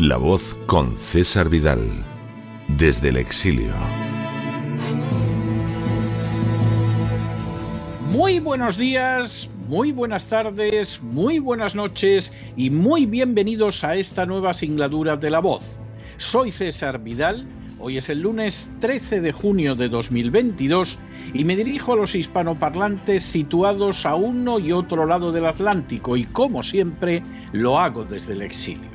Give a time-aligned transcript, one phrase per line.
[0.00, 1.78] La voz con César Vidal,
[2.66, 3.72] desde el exilio.
[8.10, 14.52] Muy buenos días, muy buenas tardes, muy buenas noches y muy bienvenidos a esta nueva
[14.52, 15.78] singladura de La voz.
[16.16, 17.46] Soy César Vidal,
[17.78, 20.98] hoy es el lunes 13 de junio de 2022
[21.34, 26.24] y me dirijo a los hispanoparlantes situados a uno y otro lado del Atlántico y
[26.24, 27.22] como siempre
[27.52, 28.93] lo hago desde el exilio.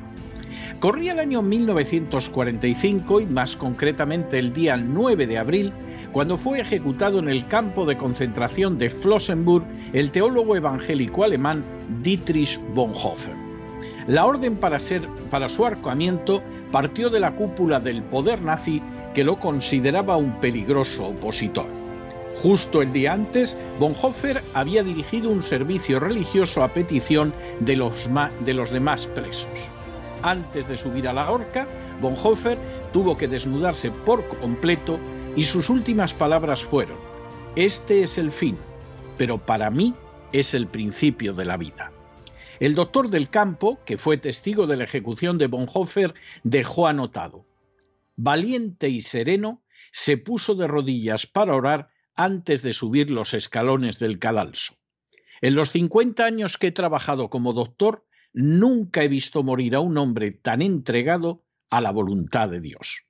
[0.78, 5.72] Corría el año 1945 y más concretamente el día 9 de abril,
[6.12, 11.64] cuando fue ejecutado en el campo de concentración de Flossenburg el teólogo evangélico alemán
[12.02, 13.34] Dietrich Bonhoeffer.
[14.06, 16.42] La orden para, su arcamiento
[16.72, 18.80] partió de la cúpula del poder nazi
[19.12, 21.66] que lo consideraba un peligroso opositor.
[22.42, 29.06] Justo el día antes, Bonhoeffer había dirigido un servicio religioso a petición de los demás
[29.08, 29.48] presos
[30.22, 31.66] antes de subir a la horca,
[32.00, 32.58] Bonhoeffer
[32.92, 34.98] tuvo que desnudarse por completo
[35.36, 36.96] y sus últimas palabras fueron,
[37.56, 38.56] este es el fin,
[39.16, 39.94] pero para mí
[40.32, 41.92] es el principio de la vida.
[42.60, 46.14] El doctor del campo, que fue testigo de la ejecución de Bonhoeffer,
[46.44, 47.46] dejó anotado,
[48.16, 54.18] valiente y sereno, se puso de rodillas para orar antes de subir los escalones del
[54.18, 54.74] cadalso.
[55.40, 59.98] En los 50 años que he trabajado como doctor, Nunca he visto morir a un
[59.98, 63.06] hombre tan entregado a la voluntad de Dios.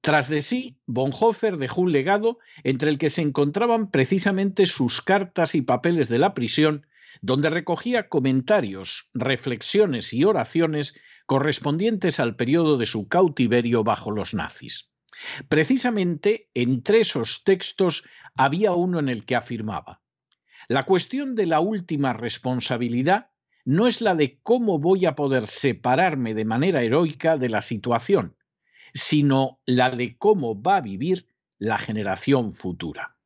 [0.00, 5.54] Tras de sí, Bonhoeffer dejó un legado entre el que se encontraban precisamente sus cartas
[5.54, 6.86] y papeles de la prisión,
[7.20, 10.94] donde recogía comentarios, reflexiones y oraciones
[11.26, 14.90] correspondientes al periodo de su cautiverio bajo los nazis.
[15.48, 18.04] Precisamente entre esos textos
[18.36, 20.00] había uno en el que afirmaba,
[20.68, 23.30] la cuestión de la última responsabilidad
[23.68, 28.34] no es la de cómo voy a poder separarme de manera heroica de la situación,
[28.94, 31.28] sino la de cómo va a vivir
[31.58, 33.18] la generación futura.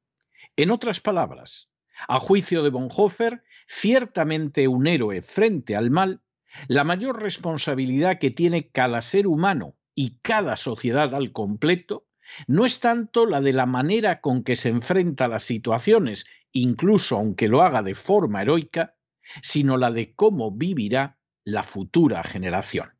[0.56, 1.70] En otras palabras,
[2.08, 6.22] a juicio de Bonhoeffer, ciertamente un héroe frente al mal,
[6.66, 12.08] la mayor responsabilidad que tiene cada ser humano y cada sociedad al completo
[12.48, 17.16] no es tanto la de la manera con que se enfrenta a las situaciones, incluso
[17.16, 18.96] aunque lo haga de forma heroica,
[19.42, 22.92] sino la de cómo vivirá la futura generación.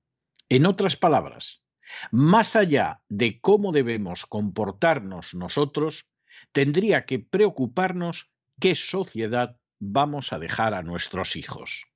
[0.48, 1.62] En otras palabras,
[2.10, 6.08] más allá de cómo debemos comportarnos nosotros,
[6.52, 11.86] tendría que preocuparnos qué sociedad vamos a dejar a nuestros hijos.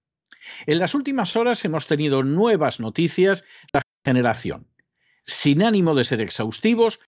[0.66, 4.68] En las últimas horas hemos tenido nuevas noticias de la generación.
[5.24, 7.00] Sin ánimo de ser exhaustivos,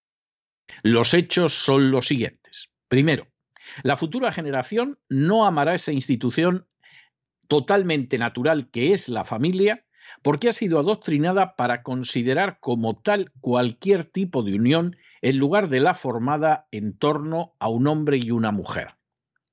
[0.83, 2.71] los hechos son los siguientes.
[2.89, 3.29] Primero,
[3.83, 6.67] la futura generación no amará esa institución
[7.49, 9.85] totalmente natural que es la familia
[10.23, 15.81] porque ha sido adoctrinada para considerar como tal cualquier tipo de unión en lugar de
[15.81, 18.95] la formada en torno a un hombre y una mujer.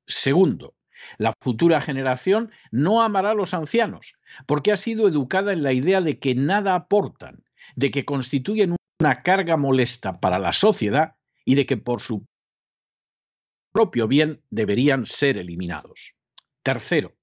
[0.05, 0.75] Segundo,
[1.17, 4.15] la futura generación no amará a los ancianos,
[4.45, 7.43] porque ha sido educada en la idea de que nada aportan,
[7.75, 12.25] de que constituyen una carga molesta para la sociedad y de que por su
[13.71, 16.15] propio bien deberían ser eliminados.
[16.63, 17.13] Tercero,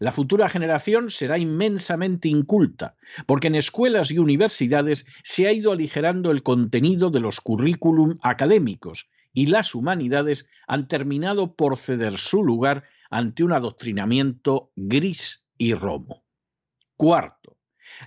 [0.00, 2.96] la futura generación será inmensamente inculta,
[3.26, 9.08] porque en escuelas y universidades se ha ido aligerando el contenido de los currículum académicos
[9.32, 16.24] y las humanidades han terminado por ceder su lugar ante un adoctrinamiento gris y romo.
[16.96, 17.58] Cuarto,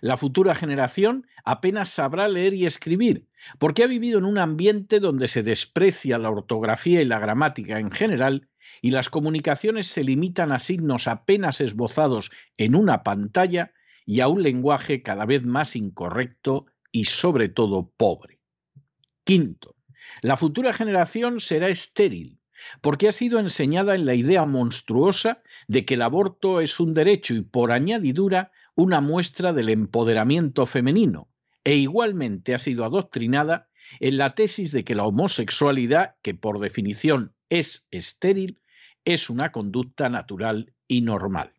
[0.02, 3.28] la futura generación apenas sabrá leer y escribir,
[3.60, 7.92] porque ha vivido en un ambiente donde se desprecia la ortografía y la gramática en
[7.92, 8.50] general
[8.86, 13.74] y las comunicaciones se limitan a signos apenas esbozados en una pantalla
[14.06, 18.42] y a un lenguaje cada vez más incorrecto y sobre todo pobre.
[19.24, 19.76] Quinto,
[20.22, 22.38] la futura generación será estéril,
[22.80, 27.34] porque ha sido enseñada en la idea monstruosa de que el aborto es un derecho
[27.34, 31.28] y por añadidura una muestra del empoderamiento femenino,
[31.64, 33.68] e igualmente ha sido adoctrinada
[34.00, 38.60] en la tesis de que la homosexualidad, que por definición es estéril,
[39.06, 41.54] es una conducta natural y normal.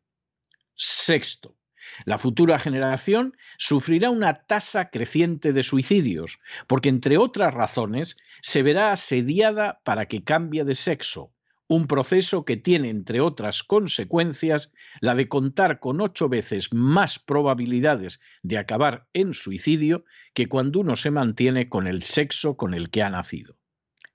[0.75, 1.57] Sexto,
[2.05, 8.93] la futura generación sufrirá una tasa creciente de suicidios, porque entre otras razones se verá
[8.93, 11.33] asediada para que cambie de sexo,
[11.69, 18.21] un proceso que tiene, entre otras consecuencias, la de contar con ocho veces más probabilidades
[18.43, 23.03] de acabar en suicidio que cuando uno se mantiene con el sexo con el que
[23.03, 23.57] ha nacido.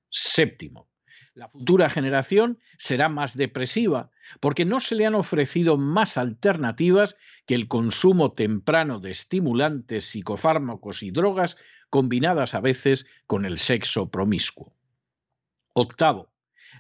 [0.09, 0.90] Séptimo,
[1.33, 7.55] la futura generación será más depresiva porque no se le han ofrecido más alternativas que
[7.55, 11.57] el consumo temprano de estimulantes, psicofármacos y drogas
[11.89, 14.75] combinadas a veces con el sexo promiscuo.
[15.73, 16.31] Octavo,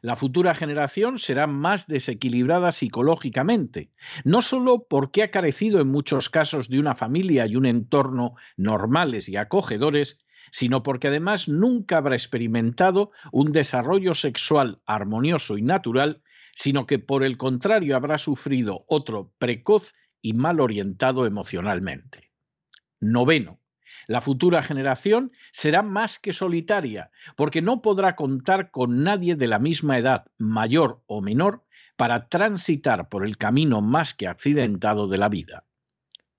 [0.01, 3.91] la futura generación será más desequilibrada psicológicamente,
[4.23, 9.29] no solo porque ha carecido en muchos casos de una familia y un entorno normales
[9.29, 10.19] y acogedores,
[10.49, 16.21] sino porque además nunca habrá experimentado un desarrollo sexual armonioso y natural,
[16.53, 22.31] sino que por el contrario habrá sufrido otro precoz y mal orientado emocionalmente.
[22.99, 23.59] Noveno.
[24.07, 29.59] La futura generación será más que solitaria, porque no podrá contar con nadie de la
[29.59, 31.63] misma edad, mayor o menor,
[31.95, 35.65] para transitar por el camino más que accidentado de la vida.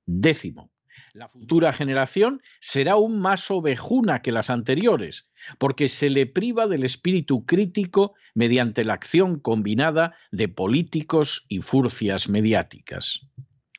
[0.06, 0.71] Décimo.
[1.14, 5.28] La futura generación será aún más ovejuna que las anteriores,
[5.58, 12.30] porque se le priva del espíritu crítico mediante la acción combinada de políticos y furcias
[12.30, 13.26] mediáticas.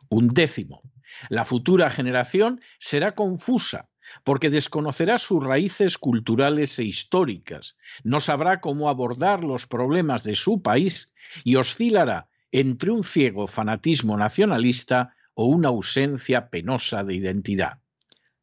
[0.10, 0.84] Un décimo.
[1.30, 3.90] La futura generación será confusa,
[4.24, 10.62] porque desconocerá sus raíces culturales e históricas, no sabrá cómo abordar los problemas de su
[10.62, 11.12] país
[11.44, 17.80] y oscilará entre un ciego fanatismo nacionalista o una ausencia penosa de identidad.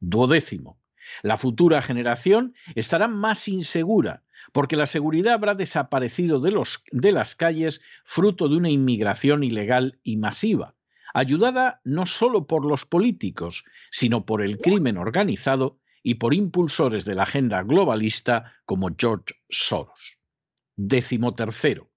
[0.00, 0.78] Duodécimo.
[1.22, 7.80] La futura generación estará más insegura, porque la seguridad habrá desaparecido de, de las calles
[8.04, 10.76] fruto de una inmigración ilegal y masiva,
[11.14, 17.14] ayudada no solo por los políticos, sino por el crimen organizado y por impulsores de
[17.14, 20.18] la agenda globalista como George Soros.
[20.76, 21.90] Décimo tercero,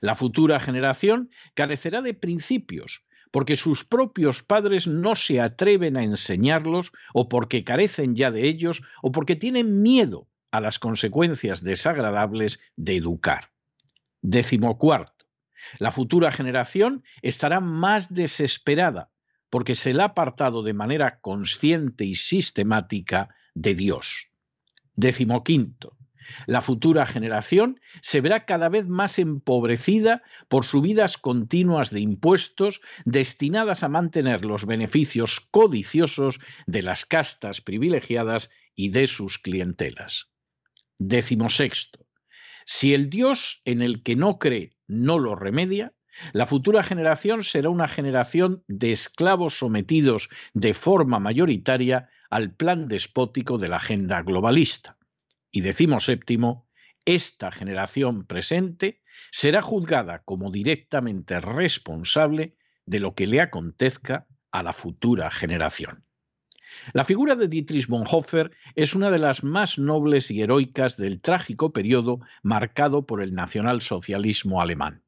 [0.00, 6.92] la futura generación carecerá de principios porque sus propios padres no se atreven a enseñarlos
[7.12, 12.96] o porque carecen ya de ellos o porque tienen miedo a las consecuencias desagradables de
[12.96, 13.50] educar.
[14.22, 15.26] Décimo cuarto,
[15.78, 19.10] la futura generación estará más desesperada
[19.50, 24.30] porque se le ha apartado de manera consciente y sistemática de Dios.
[24.94, 25.97] Décimo quinto,
[26.46, 33.82] la futura generación se verá cada vez más empobrecida por subidas continuas de impuestos destinadas
[33.82, 40.28] a mantener los beneficios codiciosos de las castas privilegiadas y de sus clientelas.
[40.98, 42.06] Décimo sexto.
[42.64, 45.94] Si el Dios en el que no cree no lo remedia,
[46.32, 53.56] la futura generación será una generación de esclavos sometidos de forma mayoritaria al plan despótico
[53.58, 54.97] de la agenda globalista.
[55.50, 56.68] Y decimos séptimo,
[57.04, 59.00] esta generación presente
[59.30, 66.04] será juzgada como directamente responsable de lo que le acontezca a la futura generación.
[66.92, 71.72] La figura de Dietrich Bonhoeffer es una de las más nobles y heroicas del trágico
[71.72, 75.02] periodo marcado por el nacionalsocialismo alemán.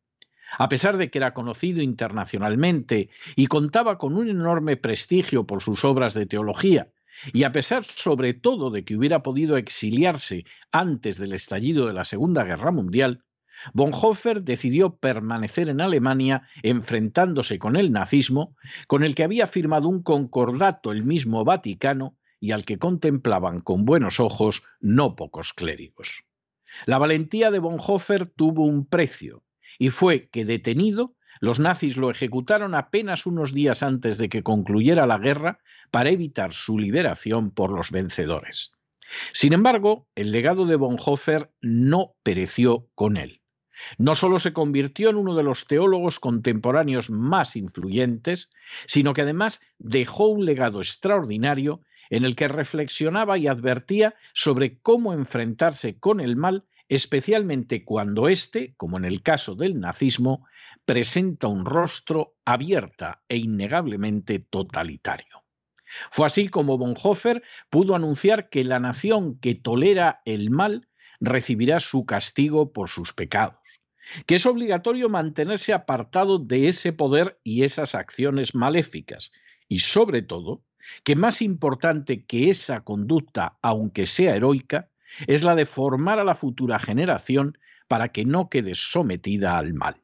[0.58, 5.84] A pesar de que era conocido internacionalmente y contaba con un enorme prestigio por sus
[5.84, 6.88] obras de teología,
[7.32, 12.04] y a pesar sobre todo de que hubiera podido exiliarse antes del estallido de la
[12.04, 13.24] Segunda Guerra Mundial,
[13.74, 20.02] Bonhoeffer decidió permanecer en Alemania enfrentándose con el nazismo, con el que había firmado un
[20.02, 26.24] concordato el mismo Vaticano y al que contemplaban con buenos ojos no pocos clérigos.
[26.86, 29.44] La valentía de Bonhoeffer tuvo un precio,
[29.78, 35.06] y fue que detenido los nazis lo ejecutaron apenas unos días antes de que concluyera
[35.06, 35.58] la guerra
[35.90, 38.72] para evitar su liberación por los vencedores.
[39.32, 43.40] Sin embargo, el legado de Bonhoeffer no pereció con él.
[43.96, 48.50] No solo se convirtió en uno de los teólogos contemporáneos más influyentes,
[48.86, 51.80] sino que además dejó un legado extraordinario
[52.10, 58.74] en el que reflexionaba y advertía sobre cómo enfrentarse con el mal, especialmente cuando éste,
[58.76, 60.46] como en el caso del nazismo,
[60.90, 65.44] presenta un rostro abierta e innegablemente totalitario.
[66.10, 70.88] Fue así como Bonhoeffer pudo anunciar que la nación que tolera el mal
[71.20, 73.60] recibirá su castigo por sus pecados,
[74.26, 79.30] que es obligatorio mantenerse apartado de ese poder y esas acciones maléficas,
[79.68, 80.64] y sobre todo,
[81.04, 84.90] que más importante que esa conducta, aunque sea heroica,
[85.28, 87.56] es la de formar a la futura generación
[87.86, 90.02] para que no quede sometida al mal.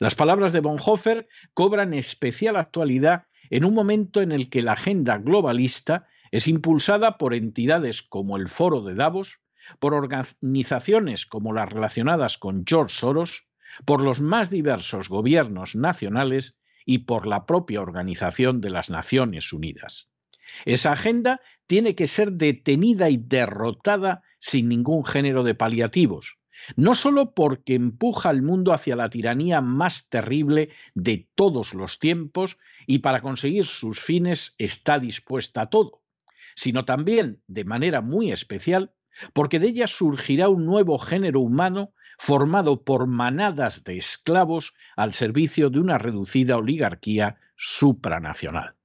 [0.00, 5.18] Las palabras de Bonhoeffer cobran especial actualidad en un momento en el que la agenda
[5.18, 9.40] globalista es impulsada por entidades como el Foro de Davos,
[9.78, 13.46] por organizaciones como las relacionadas con George Soros,
[13.84, 20.08] por los más diversos gobiernos nacionales y por la propia Organización de las Naciones Unidas.
[20.64, 26.39] Esa agenda tiene que ser detenida y derrotada sin ningún género de paliativos,
[26.76, 32.58] no solo porque empuja al mundo hacia la tiranía más terrible de todos los tiempos
[32.86, 36.02] y para conseguir sus fines está dispuesta a todo,
[36.54, 38.92] sino también, de manera muy especial,
[39.32, 45.70] porque de ella surgirá un nuevo género humano formado por manadas de esclavos al servicio
[45.70, 48.76] de una reducida oligarquía supranacional.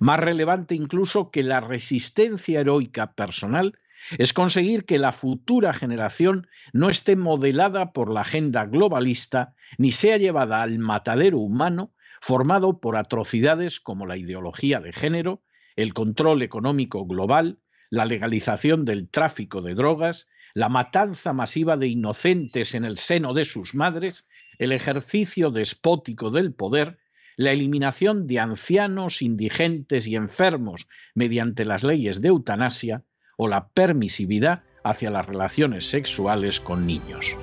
[0.00, 3.78] Más relevante incluso que la resistencia heroica personal
[4.18, 10.18] es conseguir que la futura generación no esté modelada por la agenda globalista ni sea
[10.18, 15.42] llevada al matadero humano formado por atrocidades como la ideología de género,
[15.76, 17.58] el control económico global,
[17.90, 23.44] la legalización del tráfico de drogas, la matanza masiva de inocentes en el seno de
[23.44, 24.26] sus madres,
[24.58, 26.98] el ejercicio despótico del poder,
[27.36, 33.02] la eliminación de ancianos, indigentes y enfermos mediante las leyes de eutanasia,
[33.36, 37.36] o la permisividad hacia las relaciones sexuales con niños.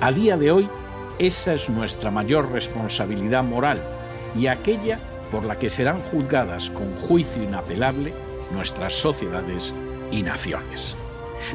[0.00, 0.68] A día de hoy,
[1.18, 3.82] esa es nuestra mayor responsabilidad moral
[4.36, 4.98] y aquella
[5.30, 8.12] por la que serán juzgadas con juicio inapelable
[8.52, 9.74] nuestras sociedades
[10.12, 10.94] y naciones.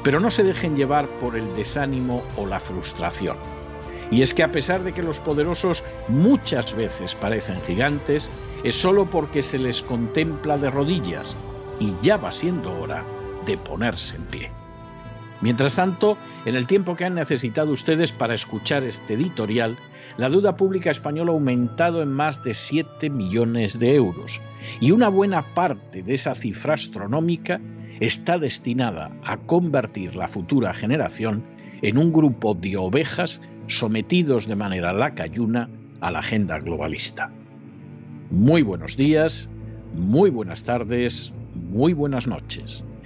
[0.04, 3.38] Pero no se dejen llevar por el desánimo o la frustración.
[4.10, 8.30] Y es que a pesar de que los poderosos muchas veces parecen gigantes,
[8.64, 11.36] es solo porque se les contempla de rodillas
[11.80, 13.06] y ya va siendo hora
[13.46, 14.52] de ponerse en pie.
[15.42, 19.76] Mientras tanto, en el tiempo que han necesitado ustedes para escuchar este editorial,
[20.18, 24.40] la deuda pública española ha aumentado en más de 7 millones de euros
[24.80, 27.60] y una buena parte de esa cifra astronómica
[28.00, 31.44] está destinada a convertir la futura generación
[31.82, 35.70] en un grupo de ovejas sometidos de manera lacayuna
[36.02, 37.32] a la agenda globalista.
[38.30, 39.50] Muy buenos días,
[39.94, 42.84] muy buenas tardes, muy buenas noches.